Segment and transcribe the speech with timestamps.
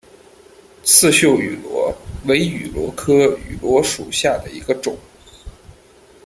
[0.83, 1.95] 刺绣芋螺
[2.25, 4.97] 为芋螺科芋螺属下的一个种。